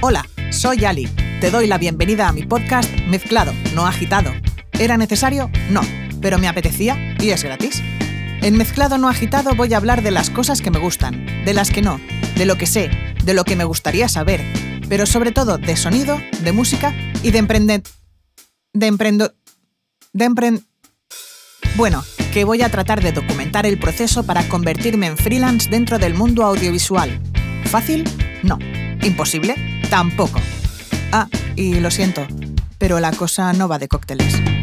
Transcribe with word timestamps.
Hola, 0.00 0.24
soy 0.52 0.84
Ali. 0.84 1.08
Te 1.40 1.50
doy 1.50 1.66
la 1.66 1.76
bienvenida 1.76 2.28
a 2.28 2.32
mi 2.32 2.44
podcast 2.44 2.88
Mezclado, 3.08 3.52
no 3.74 3.84
agitado. 3.84 4.32
¿Era 4.78 4.96
necesario? 4.96 5.50
No, 5.70 5.80
pero 6.22 6.38
me 6.38 6.46
apetecía 6.46 7.16
y 7.18 7.30
es 7.30 7.42
gratis. 7.42 7.82
En 8.40 8.56
Mezclado 8.56 8.96
no 8.96 9.08
agitado 9.08 9.56
voy 9.56 9.74
a 9.74 9.76
hablar 9.76 10.02
de 10.02 10.12
las 10.12 10.30
cosas 10.30 10.62
que 10.62 10.70
me 10.70 10.78
gustan, 10.78 11.26
de 11.44 11.52
las 11.52 11.70
que 11.70 11.82
no, 11.82 12.00
de 12.36 12.46
lo 12.46 12.56
que 12.56 12.66
sé, 12.66 12.90
de 13.24 13.34
lo 13.34 13.42
que 13.42 13.56
me 13.56 13.64
gustaría 13.64 14.08
saber, 14.08 14.40
pero 14.88 15.04
sobre 15.04 15.32
todo 15.32 15.58
de 15.58 15.76
sonido, 15.76 16.22
de 16.44 16.52
música 16.52 16.94
y 17.24 17.32
de 17.32 17.38
emprender... 17.38 17.82
De 18.72 18.86
emprendo... 18.86 19.34
De 20.12 20.26
emprend... 20.26 20.62
Bueno, 21.74 22.04
que 22.32 22.44
voy 22.44 22.62
a 22.62 22.68
tratar 22.68 23.02
de 23.02 23.10
documentar 23.10 23.66
el 23.66 23.80
proceso 23.80 24.22
para 24.22 24.48
convertirme 24.48 25.08
en 25.08 25.16
freelance 25.16 25.68
dentro 25.68 25.98
del 25.98 26.14
mundo 26.14 26.44
audiovisual. 26.44 27.20
¿Fácil? 27.64 28.04
No. 28.44 28.60
¿Imposible? 29.02 29.77
Tampoco. 29.90 30.40
Ah, 31.12 31.28
y 31.56 31.80
lo 31.80 31.90
siento, 31.90 32.26
pero 32.78 33.00
la 33.00 33.12
cosa 33.12 33.52
no 33.52 33.68
va 33.68 33.78
de 33.78 33.88
cócteles. 33.88 34.57